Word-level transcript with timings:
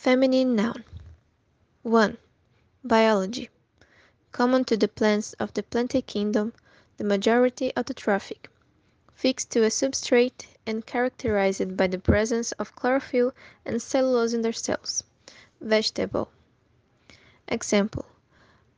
Feminine 0.00 0.56
noun. 0.56 0.82
1. 1.82 2.16
Biology. 2.82 3.50
Common 4.32 4.64
to 4.64 4.74
the 4.74 4.88
plants 4.88 5.34
of 5.34 5.52
the 5.52 5.62
plantae 5.62 6.06
kingdom, 6.06 6.54
the 6.96 7.04
majority 7.04 7.76
of 7.76 7.84
the 7.84 7.92
traffic. 7.92 8.48
Fixed 9.12 9.50
to 9.50 9.62
a 9.62 9.68
substrate 9.68 10.46
and 10.64 10.86
characterized 10.86 11.76
by 11.76 11.86
the 11.86 11.98
presence 11.98 12.52
of 12.52 12.74
chlorophyll 12.74 13.34
and 13.66 13.82
cellulose 13.82 14.32
in 14.32 14.40
their 14.40 14.54
cells. 14.54 15.04
Vegetable. 15.60 16.30
Example. 17.48 18.06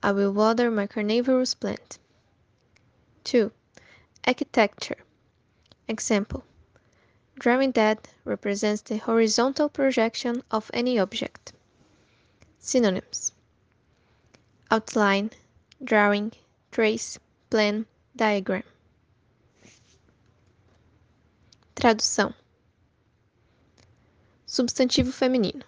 I 0.02 0.10
will 0.10 0.32
water 0.32 0.72
my 0.72 0.88
carnivorous 0.88 1.54
plant. 1.54 2.00
2. 3.22 3.52
Architecture. 4.26 5.04
Example. 5.86 6.44
Drawing 7.42 7.72
that 7.72 8.06
represents 8.24 8.82
the 8.82 8.98
horizontal 8.98 9.68
projection 9.68 10.44
of 10.52 10.70
any 10.72 10.96
object. 10.96 11.52
Synonyms: 12.60 13.32
outline, 14.70 15.32
drawing, 15.82 16.30
trace, 16.70 17.18
plan, 17.50 17.84
diagram. 18.14 18.62
Tradução: 21.74 22.32
Substantivo 24.46 25.10
feminino: 25.10 25.64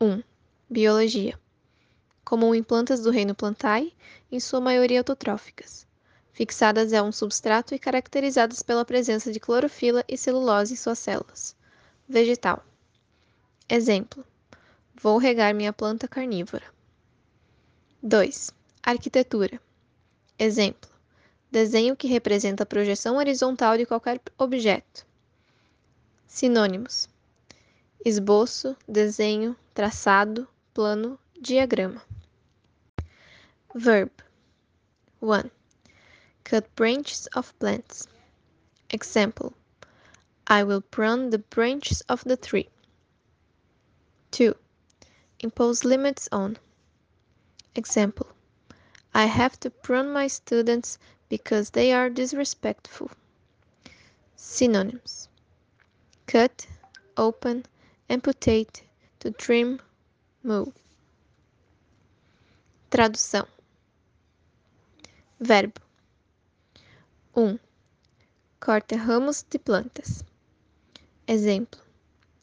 1. 0.00 0.24
Biologia. 0.68 1.38
Comum 2.24 2.56
em 2.56 2.64
plantas 2.64 3.04
do 3.04 3.12
reino 3.12 3.36
Plantae, 3.36 3.94
em 4.32 4.40
sua 4.40 4.60
maioria 4.60 4.98
autotróficas 4.98 5.86
fixadas 6.32 6.92
a 6.92 7.02
um 7.02 7.12
substrato 7.12 7.74
e 7.74 7.78
caracterizadas 7.78 8.62
pela 8.62 8.84
presença 8.84 9.32
de 9.32 9.40
clorofila 9.40 10.04
e 10.08 10.16
celulose 10.16 10.74
em 10.74 10.76
suas 10.76 10.98
células. 10.98 11.56
Vegetal. 12.08 12.64
Exemplo: 13.68 14.24
Vou 15.00 15.18
regar 15.18 15.54
minha 15.54 15.72
planta 15.72 16.08
carnívora. 16.08 16.64
2. 18.02 18.52
Arquitetura. 18.82 19.60
Exemplo: 20.38 20.90
Desenho 21.50 21.96
que 21.96 22.06
representa 22.06 22.62
a 22.62 22.66
projeção 22.66 23.16
horizontal 23.16 23.76
de 23.76 23.84
qualquer 23.84 24.20
objeto. 24.38 25.06
Sinônimos: 26.26 27.08
esboço, 28.04 28.76
desenho, 28.88 29.56
traçado, 29.74 30.48
plano, 30.72 31.18
diagrama. 31.40 32.00
Verb 33.74 34.10
1. 35.20 35.59
Cut 36.42 36.74
branches 36.74 37.26
of 37.34 37.56
plants. 37.58 38.08
Example: 38.88 39.52
I 40.46 40.64
will 40.64 40.80
prune 40.80 41.30
the 41.30 41.38
branches 41.38 42.00
of 42.08 42.24
the 42.24 42.36
tree. 42.36 42.70
2. 44.30 44.56
Impose 45.40 45.84
limits 45.84 46.28
on. 46.32 46.56
Example: 47.74 48.26
I 49.12 49.26
have 49.26 49.60
to 49.60 49.70
prune 49.70 50.12
my 50.12 50.28
students 50.28 50.98
because 51.28 51.70
they 51.70 51.92
are 51.92 52.08
disrespectful. 52.08 53.10
Synonyms: 54.34 55.28
cut, 56.26 56.66
open, 57.16 57.66
amputate, 58.08 58.82
to 59.18 59.30
trim, 59.30 59.80
move. 60.42 60.72
Tradução: 62.90 63.46
Verbo 65.38 65.80
1. 67.32 67.60
Corta 68.58 68.96
ramos 68.96 69.46
de 69.48 69.56
plantas. 69.56 70.24
Exemplo: 71.28 71.80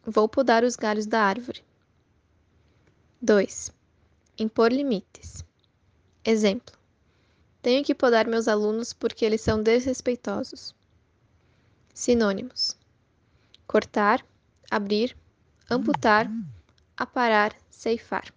Vou 0.05 0.29
podar 0.29 0.63
os 0.63 0.77
galhos 0.77 1.05
da 1.05 1.21
árvore. 1.23 1.61
2. 3.21 3.69
Impor 4.39 4.71
limites. 4.71 5.43
Exemplo: 6.23 6.73
Tenho 7.61 7.83
que 7.83 7.93
podar 7.93 8.27
meus 8.27 8.47
alunos 8.47 8.93
porque 8.93 9.25
eles 9.25 9.41
são 9.41 9.61
desrespeitosos. 9.61 10.73
Sinônimos: 11.93 12.77
cortar, 13.67 14.25
abrir, 14.71 15.17
amputar, 15.69 16.31
aparar, 16.95 17.53
ceifar. 17.69 18.33